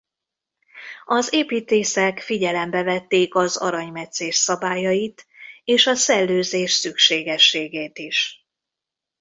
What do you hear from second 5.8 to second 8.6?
a szellőzés szükségességét is.